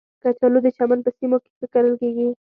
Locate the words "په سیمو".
1.05-1.37